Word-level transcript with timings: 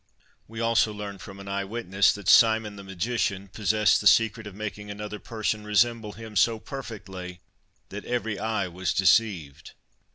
We 0.47 0.59
also 0.59 0.91
learn 0.91 1.19
from 1.19 1.39
an 1.39 1.47
eye 1.47 1.63
witness 1.63 2.11
that 2.13 2.27
Simon, 2.27 2.75
the 2.75 2.83
magician, 2.83 3.49
possessed 3.49 4.01
the 4.01 4.07
secret 4.07 4.47
of 4.47 4.55
making 4.55 4.89
another 4.89 5.19
person 5.19 5.63
resemble 5.63 6.13
him 6.13 6.35
so 6.35 6.57
perfectly 6.57 7.39
that 7.89 8.05
every 8.05 8.39
eye 8.39 8.67
was 8.67 8.95
deceived. 8.95 9.73